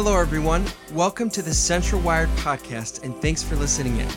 [0.00, 0.64] Hello, everyone.
[0.92, 4.08] Welcome to the Central Wired podcast, and thanks for listening in.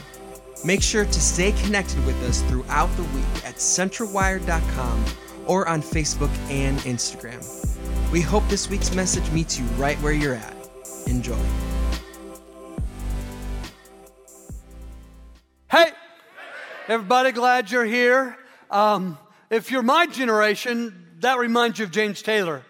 [0.63, 5.05] Make sure to stay connected with us throughout the week at centralwired.com
[5.47, 7.41] or on Facebook and Instagram.
[8.11, 10.55] We hope this week's message meets you right where you're at.
[11.07, 11.35] Enjoy.
[15.71, 15.93] Hey,
[16.87, 18.37] everybody, glad you're here.
[18.69, 19.17] Um,
[19.49, 22.61] if you're my generation, that reminds you of James Taylor.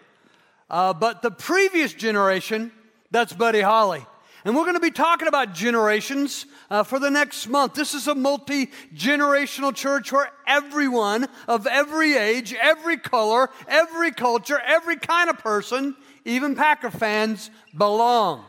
[0.70, 2.72] Uh, but the previous generation,
[3.12, 4.04] that's Buddy Holly.
[4.44, 7.74] And we're going to be talking about generations uh, for the next month.
[7.74, 14.58] This is a multi generational church where everyone of every age, every color, every culture,
[14.58, 15.94] every kind of person,
[16.24, 18.44] even Packer fans, belong.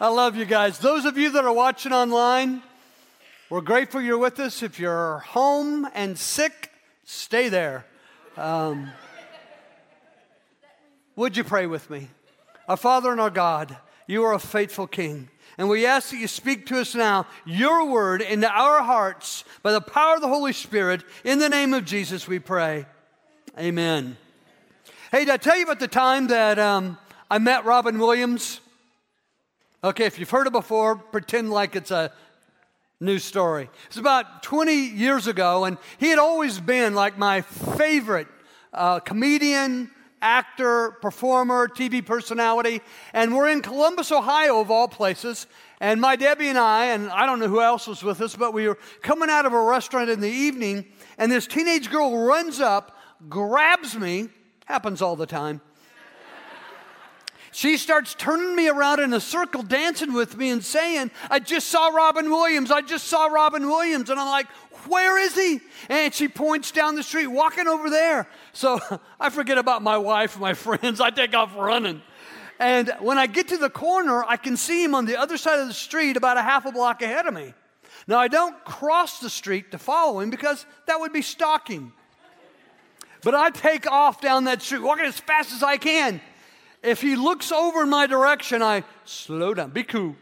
[0.00, 0.78] I love you guys.
[0.78, 2.62] Those of you that are watching online,
[3.48, 4.62] we're grateful you're with us.
[4.62, 6.72] If you're home and sick,
[7.04, 7.86] stay there.
[8.36, 8.90] Um,
[11.14, 12.08] would you pray with me?
[12.68, 15.28] Our Father and our God, you are a faithful King.
[15.58, 19.72] And we ask that you speak to us now, your word, into our hearts by
[19.72, 21.02] the power of the Holy Spirit.
[21.24, 22.84] In the name of Jesus, we pray.
[23.58, 24.18] Amen.
[25.10, 26.98] Hey, did I tell you about the time that um,
[27.30, 28.60] I met Robin Williams?
[29.82, 32.12] Okay, if you've heard it before, pretend like it's a
[33.00, 33.70] new story.
[33.86, 38.26] It's about 20 years ago, and he had always been like my favorite
[38.74, 39.90] uh, comedian,
[40.26, 42.82] actor, performer, TV personality.
[43.12, 45.46] And we're in Columbus, Ohio, of all places.
[45.80, 48.52] And my Debbie and I, and I don't know who else was with us, but
[48.52, 52.60] we were coming out of a restaurant in the evening, and this teenage girl runs
[52.60, 52.96] up,
[53.28, 54.28] grabs me,
[54.64, 55.60] happens all the time.
[57.52, 61.68] She starts turning me around in a circle, dancing with me, and saying, I just
[61.68, 62.70] saw Robin Williams.
[62.70, 64.10] I just saw Robin Williams.
[64.10, 64.46] And I'm like,
[64.88, 65.60] where is he?
[65.88, 68.28] And she points down the street, walking over there.
[68.52, 68.80] So
[69.20, 71.00] I forget about my wife my friends.
[71.00, 72.02] I take off running.
[72.58, 75.58] And when I get to the corner, I can see him on the other side
[75.58, 77.52] of the street about a half a block ahead of me.
[78.08, 81.92] Now, I don't cross the street to follow him because that would be stalking.
[83.22, 86.20] But I take off down that street, walking as fast as I can.
[86.82, 90.14] If he looks over in my direction, I slow down, be cool.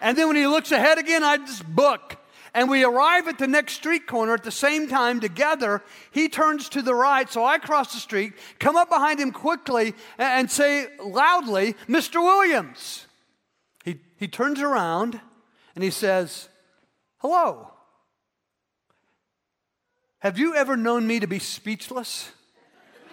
[0.00, 2.18] And then when he looks ahead again, I just book
[2.54, 5.82] and we arrive at the next street corner at the same time together.
[6.12, 9.94] He turns to the right, so I cross the street, come up behind him quickly,
[10.18, 12.22] and say loudly, Mr.
[12.22, 13.06] Williams.
[13.84, 15.20] He, he turns around
[15.74, 16.48] and he says,
[17.18, 17.70] Hello.
[20.20, 22.30] Have you ever known me to be speechless?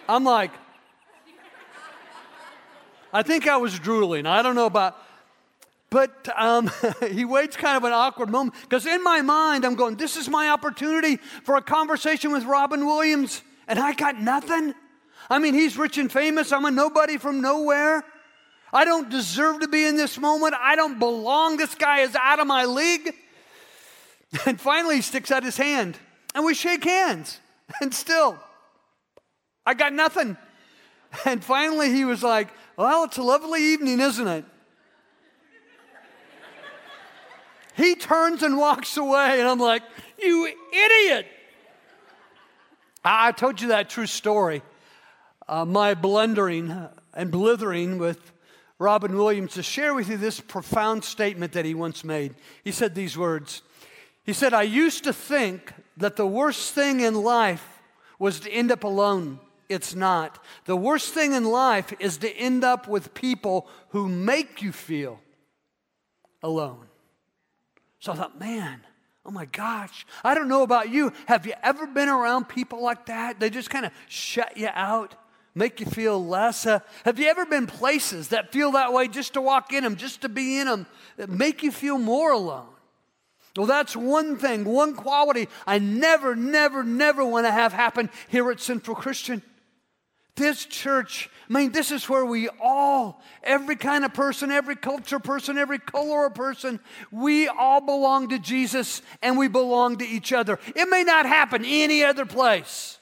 [0.08, 0.50] I'm like,
[3.12, 4.24] I think I was drooling.
[4.24, 4.96] I don't know about
[5.92, 6.70] but um,
[7.12, 10.26] he waits kind of an awkward moment because in my mind, I'm going, this is
[10.26, 14.74] my opportunity for a conversation with Robin Williams, and I got nothing.
[15.28, 16.50] I mean, he's rich and famous.
[16.50, 18.04] I'm a nobody from nowhere.
[18.72, 20.54] I don't deserve to be in this moment.
[20.58, 21.58] I don't belong.
[21.58, 23.14] This guy is out of my league.
[24.46, 25.98] And finally, he sticks out his hand,
[26.34, 27.38] and we shake hands.
[27.82, 28.38] And still,
[29.66, 30.38] I got nothing.
[31.26, 32.48] And finally, he was like,
[32.78, 34.46] Well, it's a lovely evening, isn't it?
[37.76, 39.82] He turns and walks away, and I'm like,
[40.18, 41.26] You idiot!
[43.04, 44.62] I told you that true story.
[45.48, 48.32] Uh, my blundering and blithering with
[48.78, 52.34] Robin Williams to share with you this profound statement that he once made.
[52.64, 53.62] He said these words
[54.24, 57.80] He said, I used to think that the worst thing in life
[58.18, 59.40] was to end up alone.
[59.68, 60.38] It's not.
[60.66, 65.18] The worst thing in life is to end up with people who make you feel
[66.42, 66.86] alone.
[68.02, 68.80] So I thought, man,
[69.24, 71.12] oh my gosh, I don't know about you.
[71.26, 73.38] Have you ever been around people like that?
[73.38, 75.14] They just kind of shut you out,
[75.54, 76.66] make you feel less.
[76.66, 79.94] Uh, have you ever been places that feel that way just to walk in them,
[79.94, 80.86] just to be in them,
[81.16, 82.66] that make you feel more alone?
[83.56, 88.50] Well, that's one thing, one quality I never, never, never want to have happen here
[88.50, 89.42] at Central Christian.
[90.34, 95.18] This church, I mean, this is where we all, every kind of person, every culture
[95.18, 96.80] person, every color person,
[97.10, 100.58] we all belong to Jesus and we belong to each other.
[100.74, 102.98] It may not happen any other place,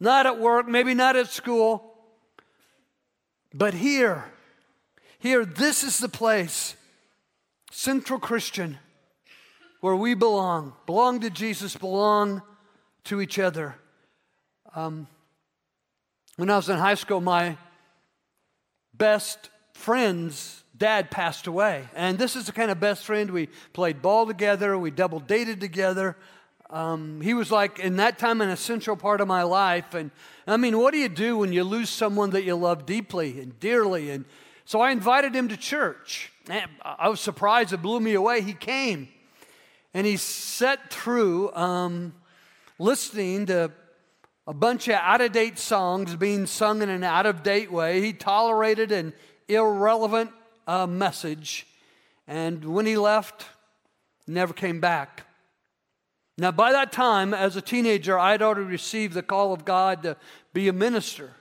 [0.00, 1.92] not at work, maybe not at school,
[3.52, 4.24] but here,
[5.18, 6.74] here, this is the place,
[7.70, 8.78] Central Christian,
[9.82, 12.40] where we belong, belong to Jesus, belong
[13.04, 13.76] to each other.
[14.74, 15.06] Um,
[16.42, 17.56] when I was in high school, my
[18.92, 21.84] best friend's dad passed away.
[21.94, 25.60] And this is the kind of best friend we played ball together, we double dated
[25.60, 26.16] together.
[26.68, 29.94] Um, he was like, in that time, an essential part of my life.
[29.94, 30.10] And
[30.44, 33.60] I mean, what do you do when you lose someone that you love deeply and
[33.60, 34.10] dearly?
[34.10, 34.24] And
[34.64, 36.32] So I invited him to church.
[36.48, 38.42] And I was surprised, it blew me away.
[38.42, 39.06] He came
[39.94, 42.14] and he sat through um,
[42.80, 43.70] listening to
[44.46, 48.00] a bunch of out of date songs being sung in an out of date way.
[48.00, 49.12] He tolerated an
[49.48, 50.30] irrelevant
[50.66, 51.66] uh, message.
[52.26, 53.46] And when he left,
[54.26, 55.26] never came back.
[56.38, 60.02] Now, by that time, as a teenager, I had already received the call of God
[60.02, 60.16] to
[60.52, 61.32] be a minister.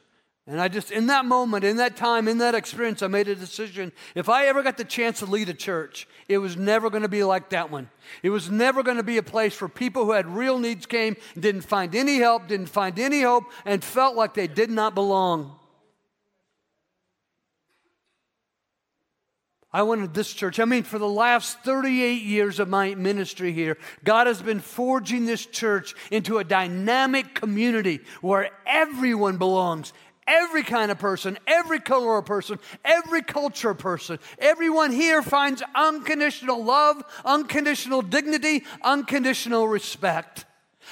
[0.52, 3.36] And I just, in that moment, in that time, in that experience, I made a
[3.36, 3.94] decision.
[4.16, 7.08] If I ever got the chance to lead a church, it was never going to
[7.08, 7.90] be like that one.
[8.22, 11.16] It was never going to be a place where people who had real needs came,
[11.40, 15.56] didn't find any help, didn't find any hope, and felt like they did not belong.
[19.72, 20.60] I wanted this church.
[20.60, 25.26] I mean, for the last 38 years of my ministry here, God has been forging
[25.26, 29.94] this church into a dynamic community where everyone belongs.
[30.28, 36.64] Every kind of person, every color of person, every culture person, everyone here finds unconditional
[36.64, 40.46] love, unconditional dignity, unconditional respect.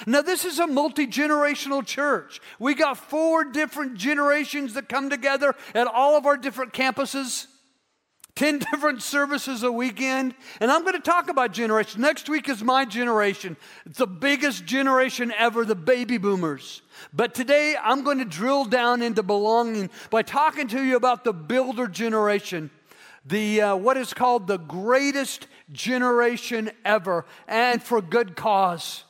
[0.06, 2.40] Now, this is a multi generational church.
[2.58, 7.46] We got four different generations that come together at all of our different campuses.
[8.36, 10.34] 10 different services a weekend.
[10.60, 12.00] And I'm going to talk about generation.
[12.00, 13.56] Next week is my generation.
[13.84, 16.82] It's the biggest generation ever, the baby boomers.
[17.12, 21.32] But today I'm going to drill down into belonging by talking to you about the
[21.32, 22.70] builder generation.
[23.26, 29.04] The uh, what is called the greatest generation ever, and for good cause.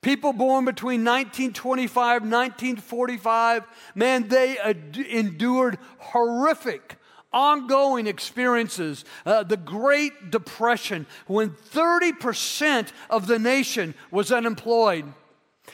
[0.00, 3.64] People born between 1925 1945,
[3.94, 6.96] man, they ad- endured horrific
[7.32, 9.04] ongoing experiences.
[9.26, 15.12] Uh, the Great Depression, when 30% of the nation was unemployed.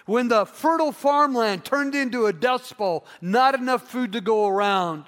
[0.07, 5.05] When the fertile farmland turned into a dust bowl, not enough food to go around.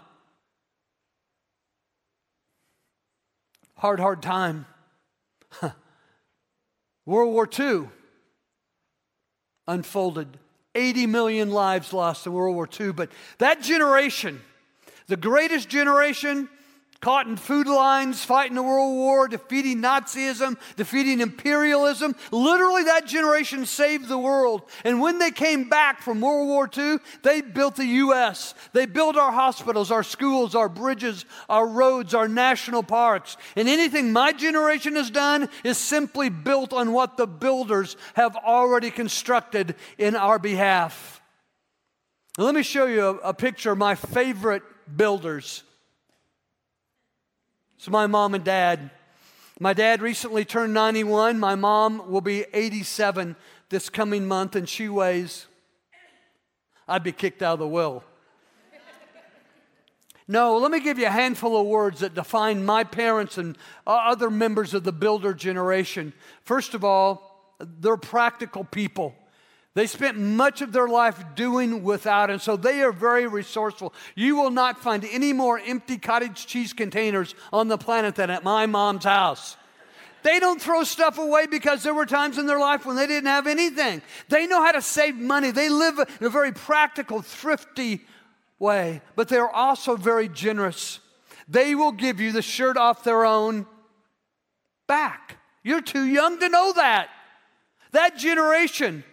[3.76, 4.66] Hard, hard time.
[7.06, 7.88] World War II
[9.68, 10.38] unfolded.
[10.74, 12.92] 80 million lives lost in World War II.
[12.92, 14.42] But that generation,
[15.06, 16.48] the greatest generation
[17.06, 22.16] caught in food lines, fighting the World War, defeating Nazism, defeating imperialism.
[22.32, 24.62] Literally, that generation saved the world.
[24.82, 28.56] And when they came back from World War II, they built the U.S.
[28.72, 33.36] They built our hospitals, our schools, our bridges, our roads, our national parks.
[33.54, 38.90] And anything my generation has done is simply built on what the builders have already
[38.90, 41.22] constructed in our behalf.
[42.36, 44.64] Now, let me show you a, a picture of my favorite
[44.96, 45.62] builders.
[47.76, 48.90] It's my mom and dad.
[49.60, 51.38] My dad recently turned 91.
[51.38, 53.36] My mom will be 87
[53.68, 55.46] this coming month, and she weighs,
[56.88, 58.04] I'd be kicked out of the will.
[60.28, 63.56] No, let me give you a handful of words that define my parents and
[63.86, 66.12] uh, other members of the builder generation.
[66.42, 69.14] First of all, they're practical people.
[69.76, 73.92] They spent much of their life doing without, and so they are very resourceful.
[74.14, 78.42] You will not find any more empty cottage cheese containers on the planet than at
[78.42, 79.58] my mom's house.
[80.22, 83.26] They don't throw stuff away because there were times in their life when they didn't
[83.26, 84.00] have anything.
[84.30, 85.50] They know how to save money.
[85.50, 88.00] They live in a very practical, thrifty
[88.58, 91.00] way, but they're also very generous.
[91.48, 93.66] They will give you the shirt off their own
[94.86, 95.36] back.
[95.62, 97.10] You're too young to know that.
[97.92, 99.04] That generation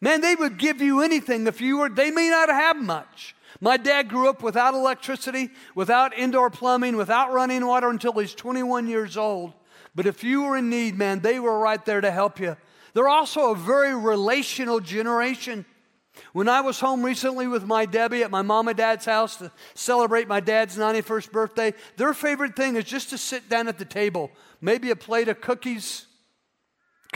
[0.00, 3.34] Man, they would give you anything if you were, they may not have much.
[3.60, 8.86] My dad grew up without electricity, without indoor plumbing, without running water until he's 21
[8.86, 9.54] years old.
[9.94, 12.56] But if you were in need, man, they were right there to help you.
[12.92, 15.64] They're also a very relational generation.
[16.32, 19.50] When I was home recently with my Debbie at my mom and dad's house to
[19.74, 23.84] celebrate my dad's 91st birthday, their favorite thing is just to sit down at the
[23.84, 26.05] table, maybe a plate of cookies,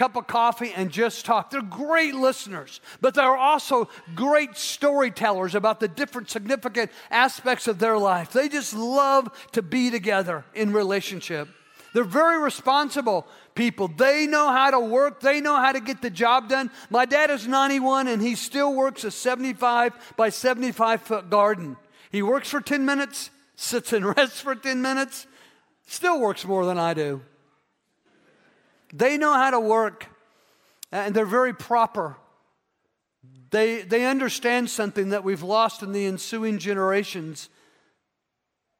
[0.00, 1.50] cup of coffee and just talk.
[1.50, 7.98] They're great listeners, but they're also great storytellers about the different significant aspects of their
[7.98, 8.32] life.
[8.32, 11.48] They just love to be together in relationship.
[11.92, 13.88] They're very responsible people.
[13.88, 16.70] They know how to work, they know how to get the job done.
[16.88, 21.76] My dad is 91 and he still works a 75 by 75 foot garden.
[22.10, 25.26] He works for 10 minutes, sits and rests for 10 minutes,
[25.84, 27.20] still works more than I do.
[28.92, 30.06] They know how to work,
[30.90, 32.16] and they're very proper.
[33.50, 37.48] They, they understand something that we've lost in the ensuing generations.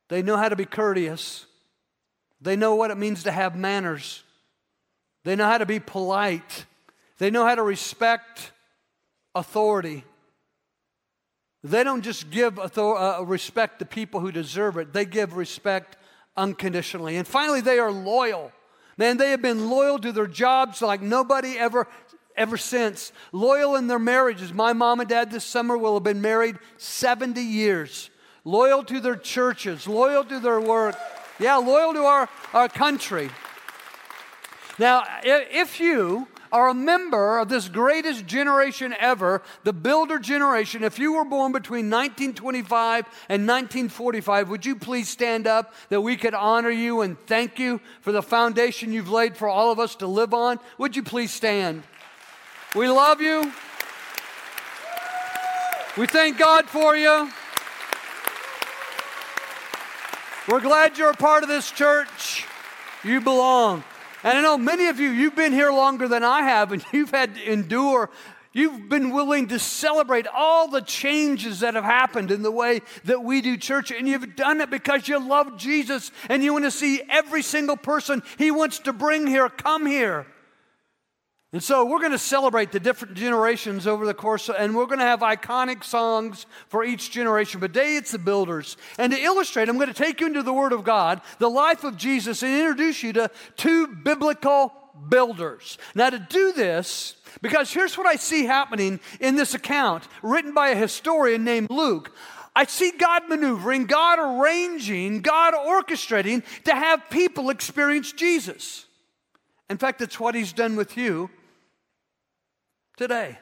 [0.09, 1.47] They know how to be courteous.
[2.41, 4.23] They know what it means to have manners.
[5.25, 6.67] They know how to be polite.
[7.19, 8.53] They know how to respect
[9.35, 10.05] authority.
[11.63, 15.97] They don't just give author- uh, respect to people who deserve it, they give respect
[16.37, 17.17] unconditionally.
[17.17, 18.53] And finally, they are loyal.
[19.01, 21.89] Man, they have been loyal to their jobs like nobody ever
[22.37, 23.13] ever since.
[23.33, 24.53] Loyal in their marriages.
[24.53, 28.11] My mom and dad this summer will have been married 70 years.
[28.45, 30.97] Loyal to their churches, loyal to their work.
[31.39, 33.31] Yeah, loyal to our, our country.
[34.79, 40.99] Now, if you are a member of this greatest generation ever, the builder generation, if
[40.99, 46.35] you were born between 1925 and 1945, would you please stand up that we could
[46.35, 50.07] honor you and thank you for the foundation you've laid for all of us to
[50.07, 50.59] live on?
[50.79, 51.83] Would you please stand?
[52.75, 53.53] We love you.
[55.97, 57.31] We thank God for you.
[60.49, 62.47] We're glad you're a part of this church.
[63.05, 63.85] You belong.
[64.23, 67.11] And I know many of you, you've been here longer than I have, and you've
[67.11, 68.11] had to endure.
[68.53, 73.23] You've been willing to celebrate all the changes that have happened in the way that
[73.23, 76.71] we do church, and you've done it because you love Jesus and you want to
[76.73, 80.27] see every single person He wants to bring here come here.
[81.53, 84.87] And so we're going to celebrate the different generations over the course, of, and we're
[84.87, 87.59] going to have iconic songs for each generation.
[87.59, 88.77] But today it's the builders.
[88.99, 91.83] And to illustrate, I'm going to take you into the Word of God, the life
[91.83, 94.73] of Jesus, and introduce you to two biblical
[95.09, 95.77] builders.
[95.97, 100.69] Now, to do this, because here's what I see happening in this account written by
[100.69, 102.15] a historian named Luke.
[102.55, 108.87] I see God maneuvering, God arranging, God orchestrating to have people experience Jesus.
[109.69, 111.29] In fact, it's what He's done with you
[113.01, 113.39] today.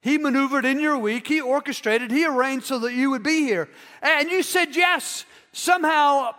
[0.00, 3.68] He maneuvered in your week, He orchestrated, He arranged so that you would be here.
[4.00, 5.24] And you said yes.
[5.50, 6.36] Somehow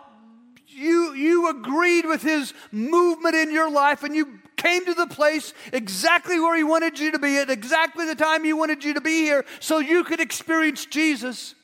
[0.66, 5.52] you, you agreed with His movement in your life and you came to the place
[5.74, 9.02] exactly where He wanted you to be at exactly the time He wanted you to
[9.02, 11.54] be here so you could experience Jesus.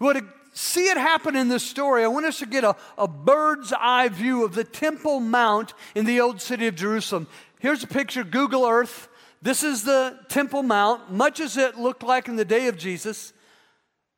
[0.00, 0.24] Well, to
[0.54, 4.08] see it happen in this story, I want us to get a, a bird's eye
[4.08, 7.26] view of the Temple Mount in the old city of Jerusalem.
[7.58, 9.08] Here's a picture, Google Earth.
[9.40, 13.32] This is the Temple Mount, much as it looked like in the day of Jesus,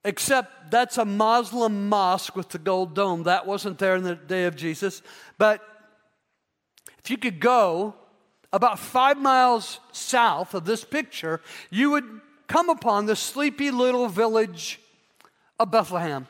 [0.05, 3.25] except that's a Muslim mosque with the gold dome.
[3.25, 5.03] That wasn't there in the day of Jesus.
[5.37, 5.63] But
[7.05, 7.95] if you could go
[8.53, 14.81] about five miles south of this picture, you would come upon the sleepy little village
[15.59, 16.27] of Bethlehem,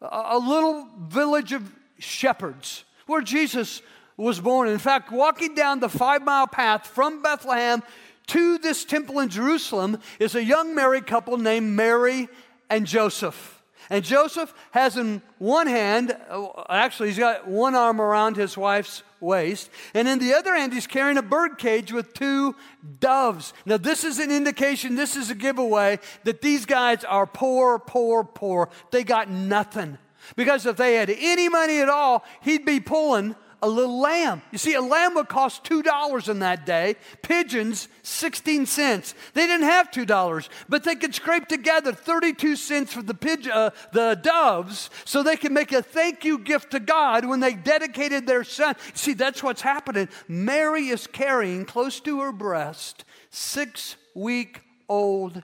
[0.00, 3.82] a little village of shepherds where Jesus
[4.16, 4.68] was born.
[4.68, 7.82] In fact, walking down the five mile path from Bethlehem
[8.28, 12.28] to this temple in Jerusalem is a young married couple named Mary
[12.70, 13.62] and Joseph.
[13.90, 19.02] And Joseph has in one hand, uh, actually, he's got one arm around his wife's
[19.20, 22.56] waist, and in the other hand, he's carrying a bird cage with two
[23.00, 23.52] doves.
[23.66, 28.24] Now, this is an indication, this is a giveaway that these guys are poor, poor,
[28.24, 28.68] poor.
[28.90, 29.98] They got nothing.
[30.36, 34.42] Because if they had any money at all, he'd be pulling a little lamb.
[34.50, 39.14] You see, a lamb would cost $2 in that day, pigeons, 16 cents.
[39.34, 43.70] They didn't have $2, but they could scrape together 32 cents for the, pigeon, uh,
[43.92, 48.26] the doves so they could make a thank you gift to God when they dedicated
[48.26, 48.74] their son.
[48.94, 50.08] See, that's what's happening.
[50.26, 55.42] Mary is carrying close to her breast six week old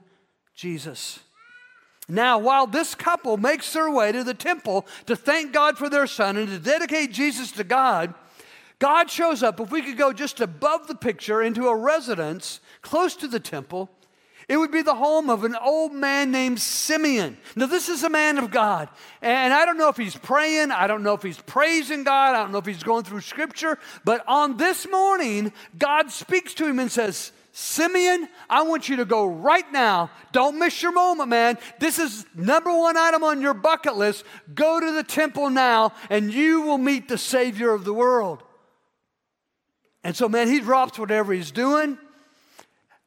[0.55, 1.19] Jesus.
[2.09, 6.07] Now, while this couple makes their way to the temple to thank God for their
[6.07, 8.15] son and to dedicate Jesus to God,
[8.79, 9.59] God shows up.
[9.59, 13.89] If we could go just above the picture into a residence close to the temple,
[14.47, 17.37] it would be the home of an old man named Simeon.
[17.55, 18.89] Now, this is a man of God.
[19.21, 22.39] And I don't know if he's praying, I don't know if he's praising God, I
[22.39, 26.79] don't know if he's going through scripture, but on this morning, God speaks to him
[26.79, 30.11] and says, Simeon, I want you to go right now.
[30.31, 31.57] Don't miss your moment, man.
[31.77, 34.23] This is number one item on your bucket list.
[34.55, 38.43] Go to the temple now, and you will meet the Savior of the world.
[40.05, 41.97] And so, man, he drops whatever he's doing.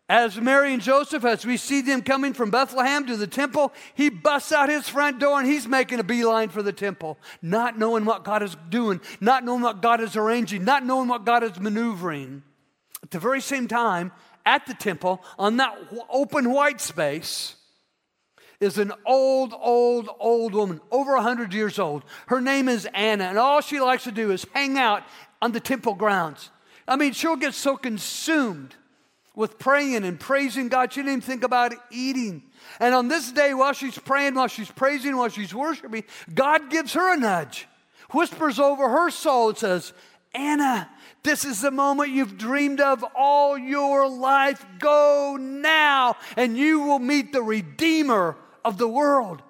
[0.07, 4.11] As Mary and Joseph, as we see them coming from Bethlehem to the temple, he
[4.11, 8.05] busts out his front door and he's making a beeline for the temple, not knowing
[8.05, 11.59] what God is doing, not knowing what God is arranging, not knowing what God is
[11.59, 12.43] maneuvering.
[13.03, 14.13] At the very same time,
[14.45, 15.77] at the temple on that
[16.11, 17.57] open white space
[18.61, 22.05] is an old, old, old woman, over 100 years old.
[22.29, 25.03] Her name is Anna, and all she likes to do is hang out
[25.41, 26.51] on the temple grounds.
[26.87, 28.77] I mean, she'll get so consumed
[29.35, 32.43] with praying and praising God, she didn't even think about eating.
[32.79, 36.93] And on this day, while she's praying, while she's praising, while she's worshiping, God gives
[36.93, 37.67] her a nudge,
[38.11, 39.93] whispers over her soul, and says,
[40.35, 40.91] Anna,
[41.25, 44.65] this is the moment you've dreamed of all your life.
[44.79, 49.43] Go now, and you will meet the Redeemer of the world.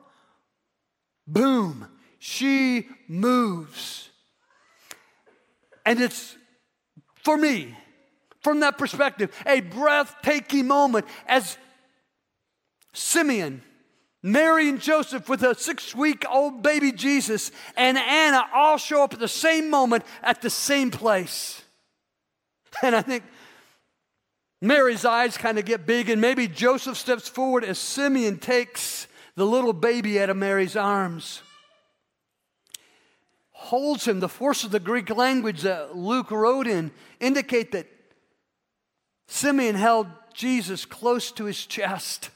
[1.26, 1.88] Boom,
[2.18, 4.10] she moves.
[5.86, 6.36] And it's,
[7.24, 7.76] for me,
[8.40, 11.56] from that perspective, a breathtaking moment as
[12.92, 13.62] Simeon,
[14.22, 19.14] Mary and Joseph with a six week old baby Jesus, and Anna all show up
[19.14, 21.61] at the same moment at the same place.
[22.82, 23.24] And I think
[24.60, 29.44] Mary's eyes kind of get big, and maybe Joseph steps forward as Simeon takes the
[29.44, 31.42] little baby out of Mary's arms.
[33.50, 34.20] Holds him.
[34.20, 37.86] The force of the Greek language that Luke wrote in indicate that
[39.26, 42.30] Simeon held Jesus close to his chest.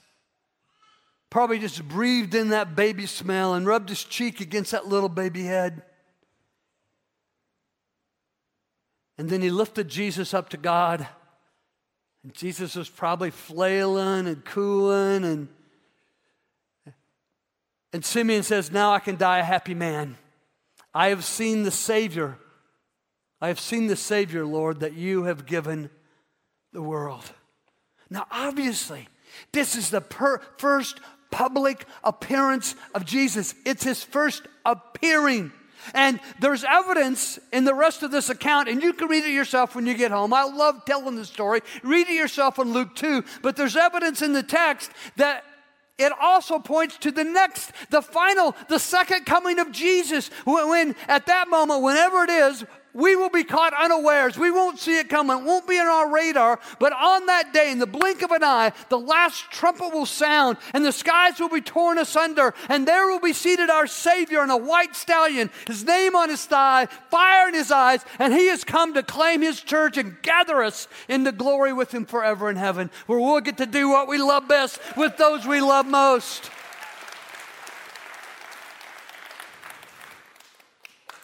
[1.31, 5.45] Probably just breathed in that baby smell and rubbed his cheek against that little baby
[5.45, 5.83] head.
[9.19, 11.07] And then he lifted Jesus up to God.
[12.23, 15.25] And Jesus was probably flailing and cooling.
[15.25, 15.49] And,
[17.93, 20.17] and Simeon says, Now I can die a happy man.
[20.93, 22.39] I have seen the Savior.
[23.41, 25.91] I have seen the Savior, Lord, that you have given
[26.73, 27.31] the world.
[28.09, 29.09] Now, obviously,
[29.53, 33.55] this is the per- first public appearance of Jesus.
[33.65, 35.53] It's his first appearing.
[35.95, 39.75] And there's evidence in the rest of this account, and you can read it yourself
[39.75, 40.33] when you get home.
[40.33, 41.61] I love telling the story.
[41.83, 43.25] Read it yourself in Luke 2.
[43.43, 45.45] But there's evidence in the text that
[45.99, 50.29] it also points to the next, the final, the second coming of Jesus.
[50.45, 52.65] When, at that moment, whenever it is,
[52.97, 54.39] we will be caught unawares.
[54.39, 55.39] We won't see it coming.
[55.39, 56.59] It won't be on our radar.
[56.81, 60.57] But on that day, in the blink of an eye, the last trumpet will sound
[60.73, 62.55] and the skies will be torn asunder.
[62.69, 66.45] And there will be seated our Savior on a white stallion, his name on his
[66.47, 68.05] thigh, fire in his eyes.
[68.19, 72.07] And he has come to claim his church and gather us into glory with him
[72.07, 75.61] forever in heaven, where we'll get to do what we love best with those we
[75.61, 76.51] love most.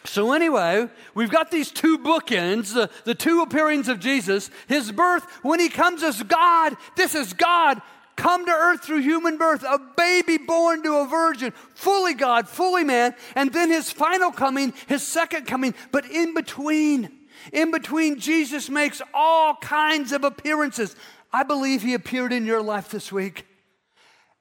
[0.05, 5.23] So, anyway, we've got these two bookends the, the two appearings of Jesus, his birth,
[5.43, 7.81] when he comes as God, this is God
[8.15, 12.83] come to earth through human birth, a baby born to a virgin, fully God, fully
[12.83, 15.73] man, and then his final coming, his second coming.
[15.91, 17.11] But in between,
[17.51, 20.95] in between, Jesus makes all kinds of appearances.
[21.31, 23.45] I believe he appeared in your life this week.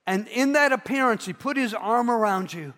[0.07, 2.75] And in that appearance, he put his arm around you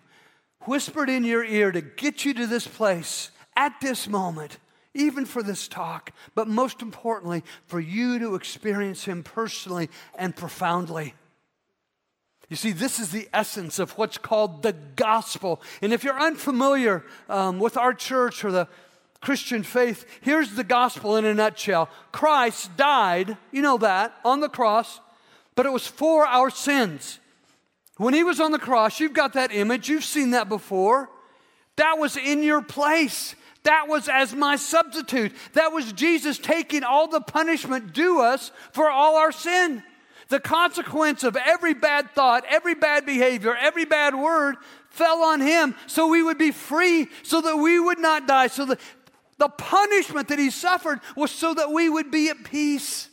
[0.67, 4.57] whispered in your ear to get you to this place at this moment,
[4.93, 11.13] even for this talk, but most importantly, for you to experience Him personally and profoundly.
[12.49, 15.61] You see, this is the essence of what's called the gospel.
[15.81, 18.67] And if you're unfamiliar um, with our church or the
[19.19, 24.49] Christian faith, here's the gospel in a nutshell Christ died, you know that, on the
[24.49, 24.99] cross,
[25.55, 27.19] but it was for our sins.
[27.97, 31.09] When he was on the cross, you've got that image, you've seen that before.
[31.77, 33.35] That was in your place.
[33.63, 35.33] That was as my substitute.
[35.53, 39.83] That was Jesus taking all the punishment due us for all our sin.
[40.27, 44.55] The consequence of every bad thought, every bad behavior, every bad word
[44.89, 48.47] fell on him so we would be free, so that we would not die.
[48.47, 48.77] So the,
[49.37, 53.09] the punishment that he suffered was so that we would be at peace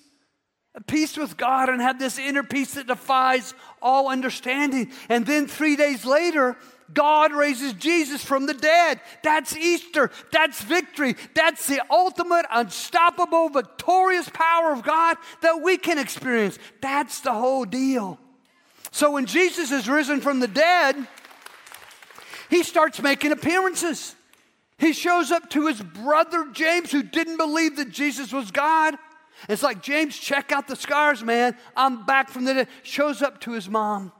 [0.74, 4.90] at peace with God and have this inner peace that defies all understanding.
[5.08, 6.56] And then three days later,
[6.92, 9.00] God raises Jesus from the dead.
[9.22, 10.10] That's Easter.
[10.30, 11.16] That's victory.
[11.34, 16.58] That's the ultimate, unstoppable, victorious power of God that we can experience.
[16.80, 18.18] That's the whole deal.
[18.90, 21.06] So when Jesus is risen from the dead,
[22.50, 24.14] he starts making appearances.
[24.76, 28.96] He shows up to his brother James, who didn't believe that Jesus was God.
[29.48, 31.56] It's like, James, check out the scars, man.
[31.76, 32.68] I'm back from the dead.
[32.82, 34.12] Shows up to his mom.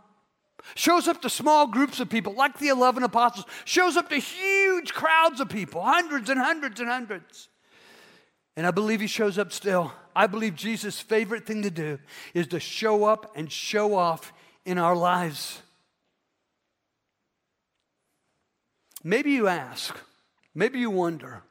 [0.75, 3.47] Shows up to small groups of people, like the 11 apostles.
[3.65, 7.49] Shows up to huge crowds of people, hundreds and hundreds and hundreds.
[8.57, 9.93] And I believe he shows up still.
[10.15, 11.99] I believe Jesus' favorite thing to do
[12.35, 14.33] is to show up and show off
[14.65, 15.61] in our lives.
[19.03, 19.97] Maybe you ask,
[20.55, 21.43] maybe you wonder,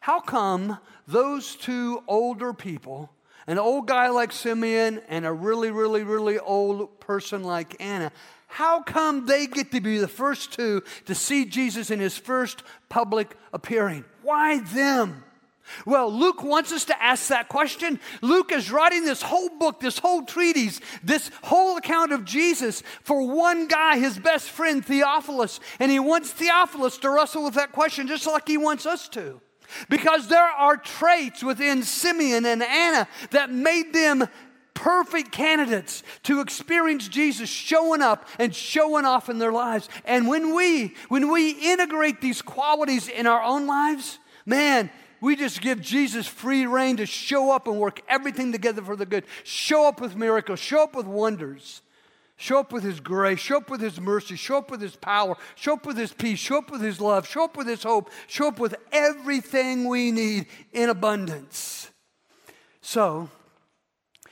[0.00, 3.10] how come those two older people,
[3.46, 8.12] an old guy like Simeon and a really, really, really old person like Anna,
[8.46, 12.62] how come they get to be the first two to see Jesus in his first
[12.88, 14.04] public appearing?
[14.22, 15.24] Why them?
[15.84, 18.00] Well, Luke wants us to ask that question.
[18.22, 23.26] Luke is writing this whole book, this whole treatise, this whole account of Jesus for
[23.26, 25.60] one guy, his best friend, Theophilus.
[25.78, 29.40] And he wants Theophilus to wrestle with that question just like he wants us to.
[29.88, 34.26] Because there are traits within Simeon and Anna that made them
[34.74, 39.88] perfect candidates to experience Jesus showing up and showing off in their lives.
[40.04, 44.88] And when we when we integrate these qualities in our own lives, man,
[45.20, 49.04] we just give Jesus free rein to show up and work everything together for the
[49.04, 49.24] good.
[49.42, 51.82] Show up with miracles, show up with wonders.
[52.40, 55.36] Show up with His grace, show up with His mercy, show up with His power,
[55.56, 58.10] show up with His peace, show up with His love, show up with His hope,
[58.28, 61.90] show up with everything we need in abundance.
[62.80, 63.28] So,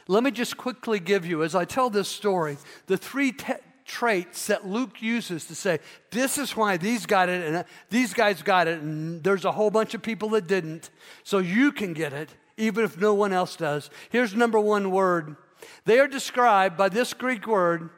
[0.06, 4.46] let me just quickly give you, as I tell this story, the three te- traits
[4.46, 5.80] that Luke uses to say,
[6.12, 9.50] this is why these got it and uh, these guys got it, and there's a
[9.50, 10.90] whole bunch of people that didn't.
[11.24, 13.90] So you can get it, even if no one else does.
[14.10, 15.34] Here's number one word.
[15.84, 17.90] They are described by this Greek word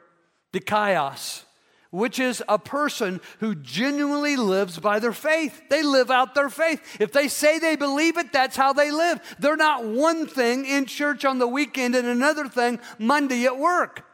[0.53, 1.43] dikaios,
[1.91, 5.61] which is a person who genuinely lives by their faith.
[5.69, 6.97] They live out their faith.
[6.99, 9.19] If they say they believe it, that's how they live.
[9.39, 14.05] They're not one thing in church on the weekend and another thing Monday at work.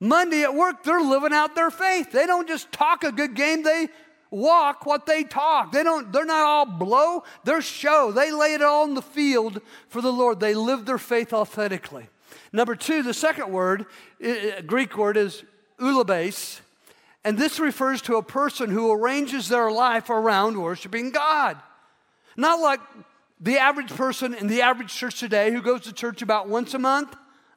[0.00, 2.10] Monday at work, they're living out their faith.
[2.10, 3.88] They don't just talk a good game, they
[4.32, 5.70] walk what they talk.
[5.70, 8.10] They don't, they're not all blow, they're show.
[8.10, 10.40] They lay it all in the field for the Lord.
[10.40, 12.08] They live their faith authentically.
[12.52, 13.86] Number two, the second word,
[14.66, 15.42] Greek word, is
[15.80, 16.60] eulabes.
[17.24, 21.56] And this refers to a person who arranges their life around worshiping God.
[22.36, 22.80] Not like
[23.40, 26.78] the average person in the average church today who goes to church about once a
[26.78, 27.14] month.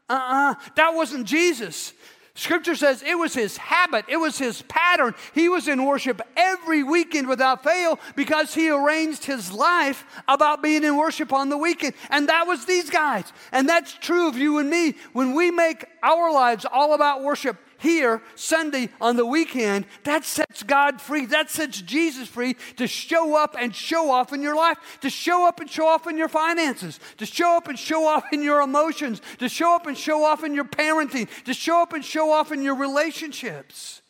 [0.10, 0.52] Uh uh-uh.
[0.52, 1.94] uh that wasn't Jesus.
[2.38, 5.16] Scripture says it was his habit, it was his pattern.
[5.34, 10.84] He was in worship every weekend without fail because he arranged his life about being
[10.84, 11.94] in worship on the weekend.
[12.10, 13.32] And that was these guys.
[13.54, 14.96] And that's true of you and me.
[15.14, 20.64] When we make our lives all about worship, here Sunday on the weekend, that sets
[20.64, 21.26] God free.
[21.28, 25.48] That sets Jesus free to show up and show off in your life, to show
[25.48, 28.62] up and show off in your finances, to show up and show off in your
[28.62, 32.32] emotions, to show up and show off in your parenting, to show up and show
[32.32, 34.02] off in your relationships.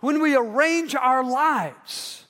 [0.00, 2.24] When we arrange our lives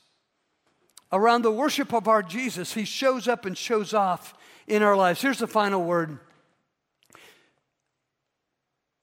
[1.13, 4.35] around the worship of our Jesus, He shows up and shows off
[4.67, 5.23] in our lives.
[5.23, 6.19] Here's the final word.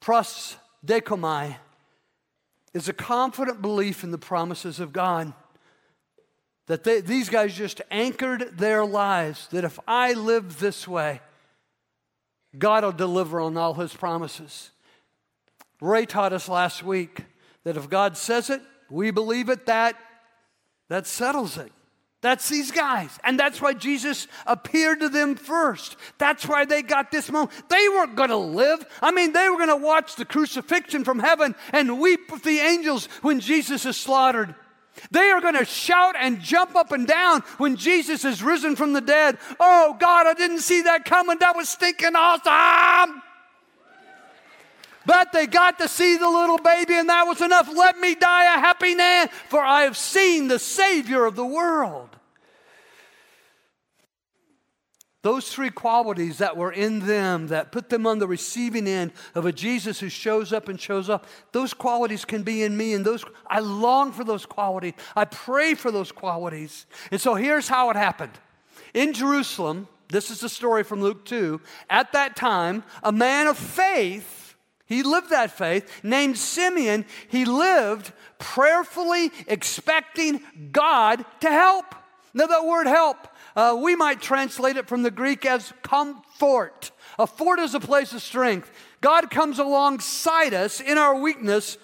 [0.02, 1.58] Pros dechomai
[2.74, 5.34] is a confident belief in the promises of God.
[6.68, 11.22] That they, these guys just anchored their lives that if I live this way,
[12.58, 14.72] God will deliver on all his promises.
[15.80, 17.26] Ray taught us last week
[17.64, 19.96] that if God says it, we believe it, that,
[20.90, 21.72] that settles it.
[22.22, 23.12] That's these guys.
[23.24, 25.98] And that's why Jesus appeared to them first.
[26.18, 27.52] That's why they got this moment.
[27.70, 28.84] They weren't going to live.
[29.02, 32.60] I mean, they were going to watch the crucifixion from heaven and weep with the
[32.60, 34.56] angels when Jesus is slaughtered.
[35.12, 38.94] They are going to shout and jump up and down when Jesus is risen from
[38.94, 39.38] the dead.
[39.60, 41.38] Oh, God, I didn't see that coming.
[41.40, 43.22] That was stinking awesome.
[45.08, 47.70] But they got to see the little baby, and that was enough.
[47.74, 52.10] Let me die a happy man, for I have seen the Savior of the world.
[55.22, 59.46] Those three qualities that were in them that put them on the receiving end of
[59.46, 62.94] a Jesus who shows up and shows up, those qualities can be in me.
[62.94, 64.94] And those I long for those qualities.
[65.16, 66.86] I pray for those qualities.
[67.12, 68.34] And so here's how it happened.
[68.94, 71.62] In Jerusalem, this is the story from Luke 2.
[71.90, 74.37] At that time, a man of faith
[74.88, 76.04] he lived that faith.
[76.04, 81.94] Named Simeon, he lived prayerfully expecting God to help.
[82.34, 86.92] Now, that word help, uh, we might translate it from the Greek as comfort.
[87.20, 88.72] A fort is a place of strength.
[89.02, 91.78] God comes alongside us in our weakness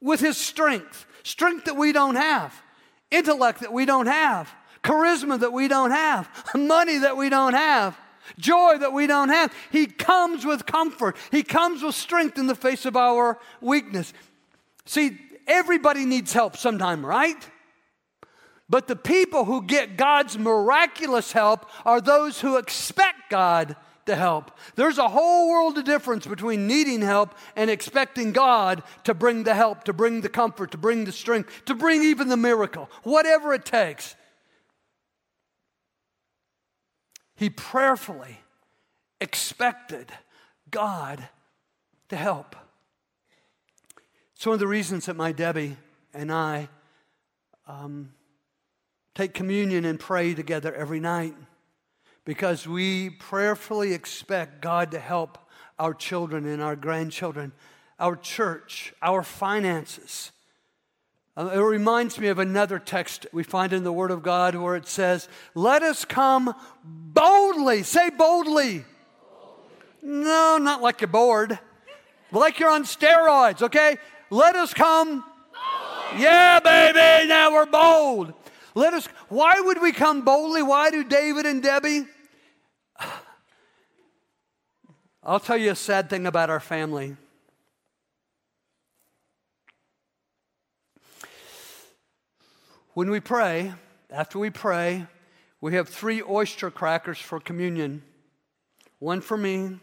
[0.00, 2.62] with his strength, strength that we don't have,
[3.10, 4.50] intellect that we don't have,
[4.82, 7.98] charisma that we don't have, money that we don't have
[8.38, 9.52] joy that we don't have.
[9.70, 14.12] He comes with comfort, He comes with strength in the face of our weakness.
[14.84, 17.48] See, everybody needs help sometime, right?
[18.68, 23.74] But the people who get God's miraculous help are those who expect God
[24.06, 24.52] to help.
[24.76, 29.54] There's a whole world of difference between needing help and expecting God to bring the
[29.54, 33.52] help, to bring the comfort, to bring the strength, to bring even the miracle, whatever
[33.52, 34.14] it takes.
[37.40, 38.40] He prayerfully
[39.18, 40.12] expected
[40.70, 41.26] God
[42.10, 42.54] to help.
[44.36, 45.78] It's one of the reasons that my Debbie
[46.12, 46.68] and I
[47.66, 48.12] um,
[49.14, 51.34] take communion and pray together every night
[52.26, 55.38] because we prayerfully expect God to help
[55.78, 57.52] our children and our grandchildren,
[57.98, 60.30] our church, our finances.
[61.40, 64.76] Uh, it reminds me of another text we find in the Word of God where
[64.76, 68.84] it says, Let us come boldly, say boldly,
[70.02, 71.58] No, not like you're bored.
[72.30, 73.96] Like you're on steroids, okay?
[74.28, 75.24] Let us come.
[76.18, 78.34] Yeah, baby, now we're bold.
[78.74, 80.62] Let us, why would we come boldly?
[80.62, 82.04] Why do David and Debbie?
[85.24, 87.16] I'll tell you a sad thing about our family.
[92.94, 93.72] When we pray,
[94.10, 95.06] after we pray,
[95.60, 98.02] we have three oyster crackers for communion
[98.98, 99.78] one for me,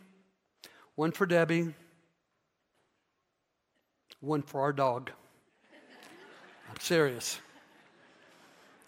[0.96, 1.74] one for Debbie,
[4.20, 5.10] one for our dog.
[6.70, 7.40] I'm serious.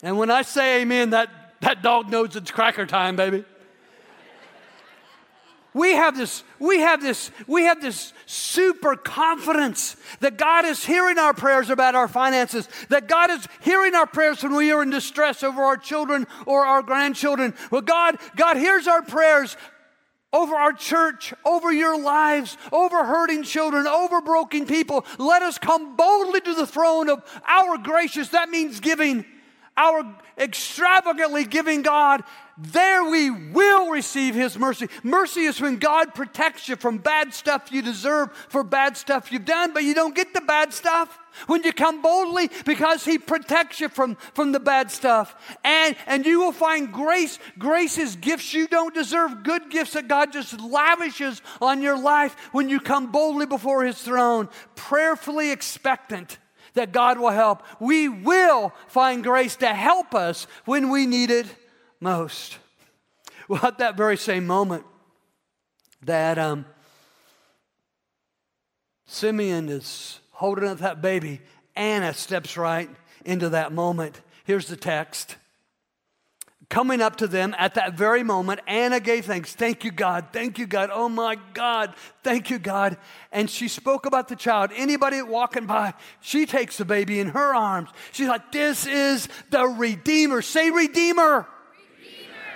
[0.03, 1.29] And when I say amen, that,
[1.62, 3.43] that dog knows it's cracker time, baby.
[5.73, 11.19] We have this, we have this, we have this super confidence that God is hearing
[11.19, 14.89] our prayers about our finances, that God is hearing our prayers when we are in
[14.89, 17.53] distress over our children or our grandchildren.
[17.69, 19.55] Well, God, God hears our prayers
[20.32, 25.05] over our church, over your lives, over hurting children, over broken people.
[25.17, 29.25] Let us come boldly to the throne of our gracious, that means giving,
[29.80, 32.24] our extravagantly giving God
[32.62, 34.89] there we will receive His mercy.
[35.02, 39.46] Mercy is when God protects you from bad stuff you deserve for bad stuff you've
[39.46, 43.80] done, but you don't get the bad stuff when you come boldly because He protects
[43.80, 45.58] you from, from the bad stuff.
[45.63, 47.39] And, and you will find grace.
[47.58, 52.36] Grace is gifts you don't deserve, good gifts that God just lavishes on your life
[52.52, 56.38] when you come boldly before His throne, prayerfully expectant
[56.80, 57.62] that God will help.
[57.80, 61.46] We will find grace to help us when we need it
[62.00, 62.58] most.
[63.50, 64.86] Well, at that very same moment
[66.04, 66.65] that um,
[69.06, 71.42] Simeon is holding up that baby,
[71.76, 72.89] Anna steps right
[73.26, 74.22] into that moment.
[74.46, 75.36] Here's the text.
[76.69, 79.53] Coming up to them at that very moment, Anna gave thanks.
[79.53, 80.27] Thank you, God.
[80.32, 80.91] Thank you, God.
[80.93, 81.95] Oh my God.
[82.23, 82.97] Thank you, God.
[83.32, 84.69] And she spoke about the child.
[84.75, 87.89] Anybody walking by, she takes the baby in her arms.
[88.12, 90.43] She's like, This is the Redeemer.
[90.43, 91.47] Say, Redeemer.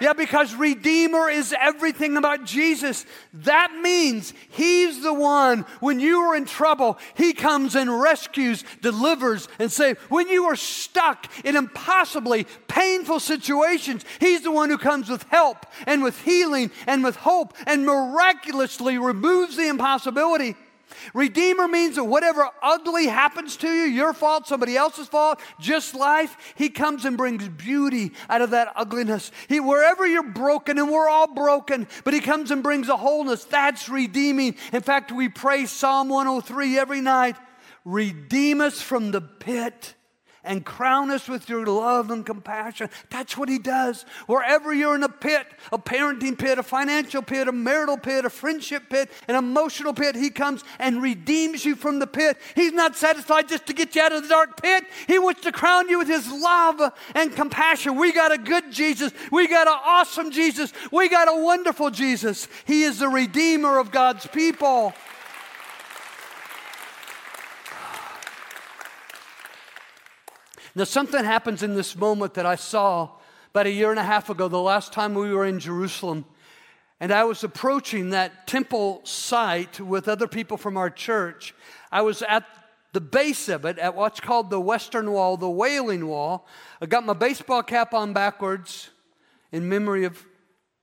[0.04, 3.06] Yeah, because Redeemer is everything about Jesus.
[3.36, 9.48] That means He's the one, when you are in trouble, He comes and rescues, delivers,
[9.60, 9.98] and saves.
[10.10, 15.66] When you are stuck in impossibly painful situations, He's the one who comes with help
[15.88, 20.58] and with healing and with hope and miraculously removes the impossibility.
[21.14, 26.54] Redeemer means that whatever ugly happens to you, your fault, somebody else's fault, just life,
[26.56, 29.32] he comes and brings beauty out of that ugliness.
[29.48, 33.44] He, wherever you're broken, and we're all broken, but he comes and brings a wholeness.
[33.46, 34.56] That's redeeming.
[34.72, 37.36] In fact, we pray Psalm 103 every night.
[37.86, 39.96] Redeem us from the pit
[40.44, 42.90] and crown us with your love and compassion.
[43.10, 44.06] That's what He does.
[44.28, 48.30] Wherever you're in a pit, a parenting pit, a financial pit, a marital pit, a
[48.30, 52.38] friendship pit, an emotional pit, He comes and redeems you from the pit.
[52.56, 55.52] He's not satisfied just to get you out of the dark pit, He wants to
[55.52, 56.82] crown you with His love
[57.16, 57.96] and compassion.
[57.96, 59.12] We got a good Jesus.
[59.32, 60.74] We got an awesome Jesus.
[60.92, 62.48] We got a wonderful Jesus.
[62.66, 64.94] He is the Redeemer of God's people.
[70.76, 73.10] Now, something happens in this moment that I saw
[73.52, 76.26] about a year and a half ago, the last time we were in Jerusalem.
[77.00, 81.54] And I was approaching that temple site with other people from our church.
[81.92, 82.46] I was at
[82.94, 86.48] the base of it, at what's called the Western Wall, the Wailing Wall.
[86.82, 88.90] I got my baseball cap on backwards
[89.52, 90.26] in memory of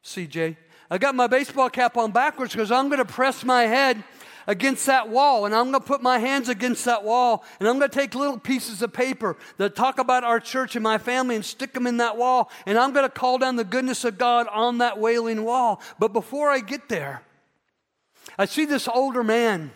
[0.05, 0.57] CJ.
[0.88, 4.05] I got my baseball cap on backwards because I'm going to press my head
[4.50, 7.78] against that wall, and I'm going to put my hands against that wall, and I'm
[7.78, 11.36] going to take little pieces of paper that talk about our church and my family
[11.36, 14.18] and stick them in that wall, and I'm going to call down the goodness of
[14.18, 15.80] God on that wailing wall.
[16.00, 17.22] But before I get there,
[18.36, 19.70] I see this older man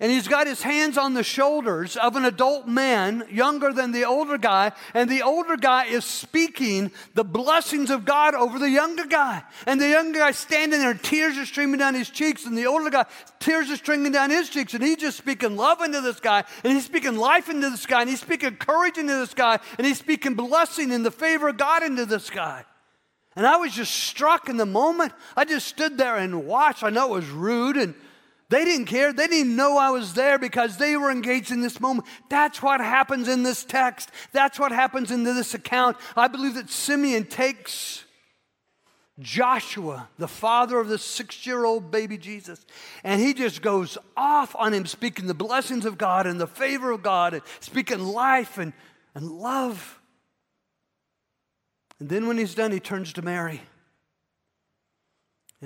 [0.00, 4.04] and he's got his hands on the shoulders of an adult man, younger than the
[4.04, 9.06] older guy, and the older guy is speaking the blessings of God over the younger
[9.06, 9.42] guy.
[9.66, 12.90] And the younger guy standing there, tears are streaming down his cheeks, and the older
[12.90, 13.06] guy,
[13.40, 16.72] tears are streaming down his cheeks, and he's just speaking love into this guy, and
[16.72, 19.98] he's speaking life into this guy, and he's speaking courage into this guy, and he's
[19.98, 22.64] speaking blessing in the favor of God into this guy.
[23.36, 25.12] And I was just struck in the moment.
[25.36, 26.82] I just stood there and watched.
[26.82, 27.94] I know it was rude and
[28.48, 29.12] they didn't care.
[29.12, 32.06] They didn't know I was there because they were engaged in this moment.
[32.28, 34.10] That's what happens in this text.
[34.32, 35.96] That's what happens in this account.
[36.16, 38.04] I believe that Simeon takes
[39.18, 42.64] Joshua, the father of the six year old baby Jesus,
[43.02, 46.90] and he just goes off on him, speaking the blessings of God and the favor
[46.92, 48.74] of God, and speaking life and,
[49.14, 50.00] and love.
[51.98, 53.62] And then when he's done, he turns to Mary.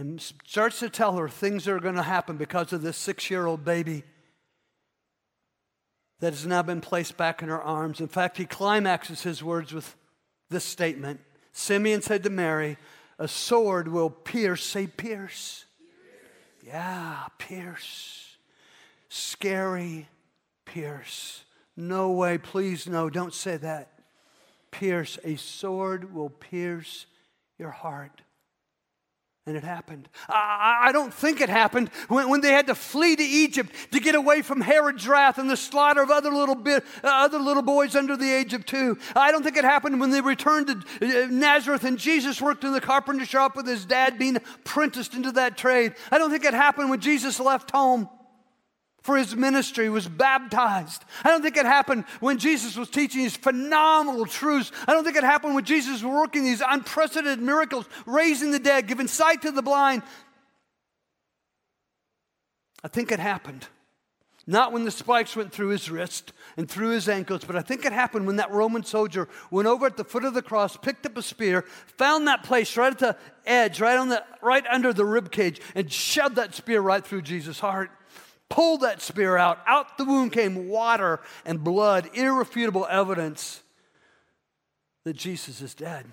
[0.01, 3.47] And starts to tell her things are going to happen because of this six year
[3.47, 4.03] old baby
[6.21, 8.01] that has now been placed back in her arms.
[8.01, 9.95] In fact, he climaxes his words with
[10.49, 11.21] this statement
[11.53, 12.79] Simeon said to Mary,
[13.19, 15.67] A sword will pierce, say, pierce.
[16.65, 18.37] Yeah, pierce.
[19.09, 20.09] Scary,
[20.65, 21.43] pierce.
[21.77, 23.91] No way, please, no, don't say that.
[24.71, 25.19] Pierce.
[25.25, 27.07] A sword will pierce
[27.59, 28.23] your heart.
[29.51, 30.09] And it happened.
[30.29, 33.99] I, I, don't think it happened when, when they had to flee to Egypt to
[33.99, 37.65] get away from Herod's wrath and the slaughter of other little, bit, uh, other little
[37.65, 38.97] boys under the age of two.
[39.17, 40.69] I don't think it happened when they returned
[41.01, 45.15] to uh, Nazareth and Jesus worked in the carpenter shop with his dad being apprenticed
[45.15, 45.97] into that trade.
[46.13, 48.09] I don't think it happened when Jesus left home
[49.03, 51.05] for his ministry was baptized.
[51.25, 54.73] I don't think it happened when Jesus was teaching these phenomenal truths.
[54.87, 58.87] I don't think it happened when Jesus was working these unprecedented miracles, raising the dead,
[58.87, 60.03] giving sight to the blind.
[62.85, 63.67] I think it happened.
[64.47, 67.85] Not when the spikes went through his wrist and through his ankles, but I think
[67.85, 71.07] it happened when that Roman soldier went over at the foot of the cross, picked
[71.07, 71.63] up a spear,
[71.99, 75.61] found that place right at the edge, right on the right under the rib cage,
[75.75, 77.91] and shoved that spear right through Jesus' heart
[78.51, 79.61] pulled that spear out.
[79.67, 83.63] Out the wound came water and blood, irrefutable evidence
[85.05, 86.05] that Jesus is dead.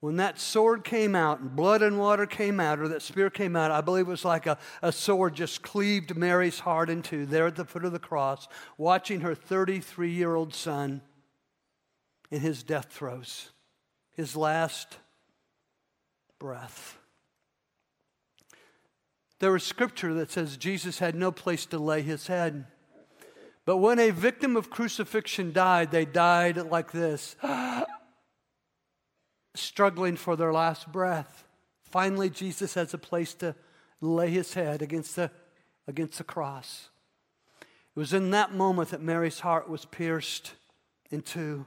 [0.00, 3.56] When that sword came out and blood and water came out, or that spear came
[3.56, 7.24] out, I believe it was like a, a sword just cleaved Mary's heart in two
[7.24, 11.02] there at the foot of the cross, watching her 33 year old son
[12.30, 13.50] in his death throes,
[14.12, 14.98] his last
[16.38, 16.98] breath.
[19.38, 22.66] There is scripture that says Jesus had no place to lay his head.
[23.66, 27.36] But when a victim of crucifixion died, they died like this,
[29.54, 31.44] struggling for their last breath.
[31.82, 33.54] Finally, Jesus has a place to
[34.00, 35.30] lay his head against the,
[35.86, 36.88] against the cross.
[37.60, 40.52] It was in that moment that Mary's heart was pierced
[41.10, 41.66] in two.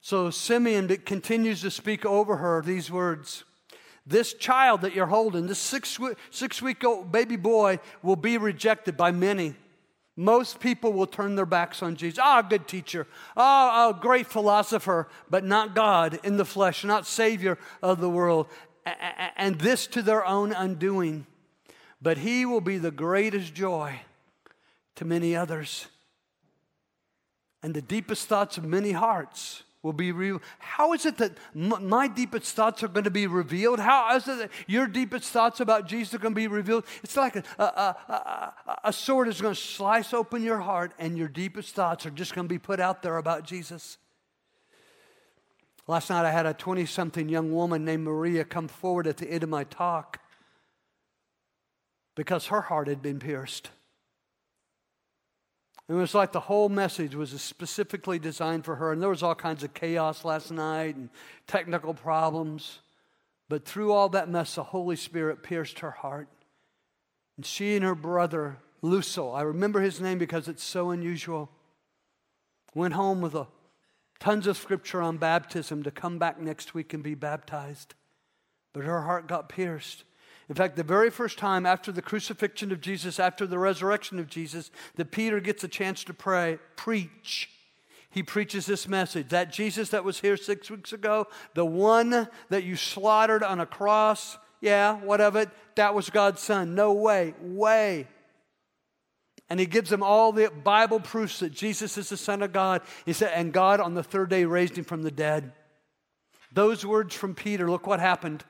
[0.00, 3.44] So Simeon continues to speak over her these words
[4.06, 5.98] this child that you're holding, this six,
[6.30, 9.54] six week old baby boy, will be rejected by many.
[10.16, 12.18] Most people will turn their backs on Jesus.
[12.22, 13.06] Ah, oh, good teacher.
[13.36, 18.46] Oh, oh, great philosopher, but not God in the flesh, not Savior of the world.
[19.36, 21.26] And this to their own undoing.
[22.00, 24.00] But he will be the greatest joy
[24.94, 25.88] to many others.
[27.62, 30.42] And the deepest thoughts of many hearts will be revealed.
[30.58, 33.78] How is it that my deepest thoughts are going to be revealed?
[33.78, 36.84] How is it that your deepest thoughts about Jesus are going to be revealed?
[37.04, 41.16] It's like a, a, a, a sword is going to slice open your heart, and
[41.16, 43.96] your deepest thoughts are just going to be put out there about Jesus.
[45.86, 49.30] Last night, I had a 20 something young woman named Maria come forward at the
[49.30, 50.18] end of my talk
[52.16, 53.70] because her heart had been pierced.
[55.88, 58.92] It was like the whole message was specifically designed for her.
[58.92, 61.10] And there was all kinds of chaos last night and
[61.46, 62.80] technical problems.
[63.48, 66.28] But through all that mess, the Holy Spirit pierced her heart.
[67.36, 71.50] And she and her brother, Luso, I remember his name because it's so unusual,
[72.74, 73.46] went home with a,
[74.18, 77.94] tons of scripture on baptism to come back next week and be baptized.
[78.72, 80.04] But her heart got pierced.
[80.48, 84.28] In fact, the very first time after the crucifixion of Jesus, after the resurrection of
[84.28, 87.50] Jesus, that Peter gets a chance to pray, preach.
[88.10, 92.64] He preaches this message that Jesus that was here six weeks ago, the one that
[92.64, 95.50] you slaughtered on a cross, yeah, what of it?
[95.74, 96.74] That was God's son.
[96.74, 98.06] No way, way.
[99.50, 102.82] And he gives them all the Bible proofs that Jesus is the Son of God.
[103.04, 105.52] He said, and God on the third day raised him from the dead.
[106.52, 108.44] Those words from Peter, look what happened.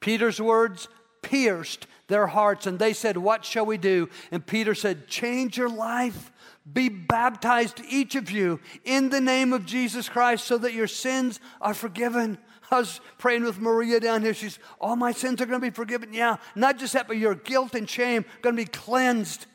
[0.00, 0.88] Peter's words
[1.22, 4.08] pierced their hearts, and they said, What shall we do?
[4.30, 6.32] And Peter said, Change your life.
[6.70, 11.40] Be baptized, each of you, in the name of Jesus Christ, so that your sins
[11.60, 12.38] are forgiven.
[12.70, 14.34] I was praying with Maria down here.
[14.34, 16.12] She's, All my sins are going to be forgiven.
[16.12, 19.46] Yeah, not just that, but your guilt and shame are going to be cleansed.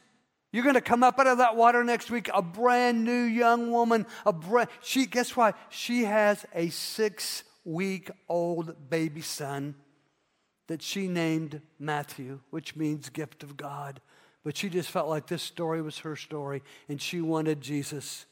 [0.52, 3.72] You're going to come up out of that water next week, a brand new young
[3.72, 4.06] woman.
[4.26, 5.58] A brand, she, guess what?
[5.70, 9.74] She has a six week old baby son
[10.74, 14.02] that she named Matthew, which means gift of God.
[14.44, 18.26] But she just felt like this story was her story, and she wanted Jesus.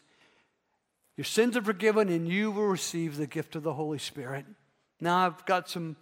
[1.17, 4.47] Your sins are forgiven, and you will receive the gift of the Holy Spirit.
[4.99, 5.97] Now, I've got some,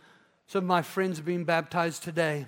[0.47, 2.45] some of my friends being baptized today.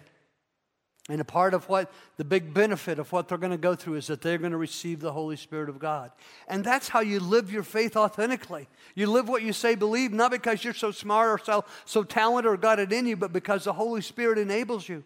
[1.09, 3.95] And a part of what the big benefit of what they're going to go through
[3.95, 6.11] is that they're going to receive the Holy Spirit of God.
[6.47, 8.67] And that's how you live your faith authentically.
[8.93, 12.51] You live what you say believe, not because you're so smart or so, so talented
[12.51, 15.03] or got it in you, but because the Holy Spirit enables you.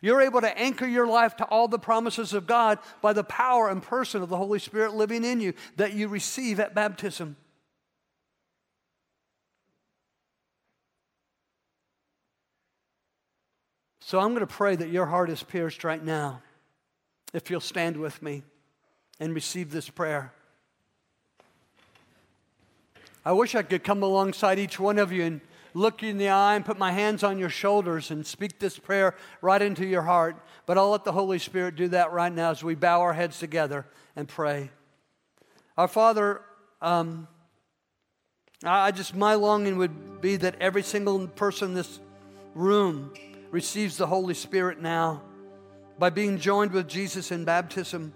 [0.00, 3.68] You're able to anchor your life to all the promises of God by the power
[3.68, 7.36] and person of the Holy Spirit living in you that you receive at baptism.
[14.04, 16.42] So I'm going to pray that your heart is pierced right now.
[17.32, 18.42] If you'll stand with me
[19.20, 20.32] and receive this prayer.
[23.24, 25.40] I wish I could come alongside each one of you and
[25.72, 28.78] look you in the eye and put my hands on your shoulders and speak this
[28.78, 30.36] prayer right into your heart.
[30.66, 33.38] But I'll let the Holy Spirit do that right now as we bow our heads
[33.38, 33.86] together
[34.16, 34.70] and pray.
[35.78, 36.42] Our Father,
[36.82, 37.28] um,
[38.64, 42.00] I just, my longing would be that every single person in this
[42.54, 43.12] room
[43.52, 45.22] receives the Holy Spirit now
[45.98, 48.12] by being joined with Jesus in baptism,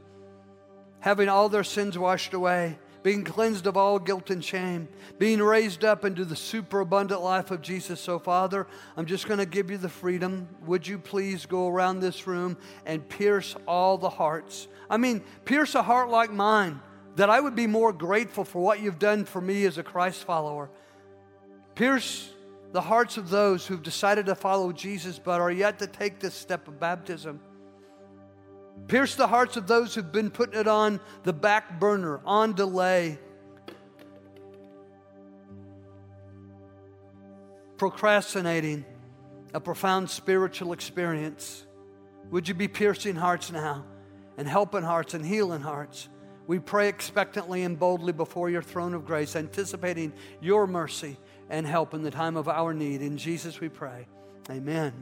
[0.99, 5.85] having all their sins washed away, being cleansed of all guilt and shame, being raised
[5.85, 8.01] up into the superabundant life of Jesus.
[8.01, 8.67] So, Father,
[8.97, 10.49] I'm just going to give you the freedom.
[10.65, 14.67] Would you please go around this room and pierce all the hearts?
[14.91, 16.81] I mean, pierce a heart like mine,
[17.17, 20.25] that I would be more grateful for what you've done for me as a Christ
[20.25, 20.71] follower.
[21.75, 22.33] Pierce
[22.73, 26.35] the hearts of those who've decided to follow Jesus but are yet to take this
[26.35, 27.41] step of baptism.
[28.89, 33.19] Pierce the hearts of those who've been putting it on the back burner, on delay.
[37.79, 38.85] Procrastinating
[39.55, 41.67] a profound spiritual experience.
[42.31, 43.85] Would you be piercing hearts now
[44.37, 46.09] and helping hearts and healing hearts?
[46.47, 51.17] We pray expectantly and boldly before your throne of grace, anticipating your mercy
[51.51, 53.03] and help in the time of our need.
[53.03, 54.07] In Jesus we pray.
[54.51, 54.93] Amen.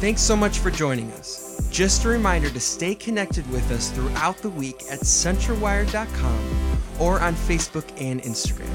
[0.00, 1.68] Thanks so much for joining us.
[1.70, 7.34] Just a reminder to stay connected with us throughout the week at centralwire.com or on
[7.34, 8.68] Facebook and Instagram.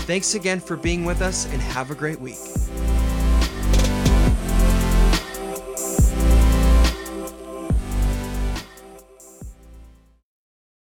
[0.00, 2.38] Thanks again for being with us and have a great week.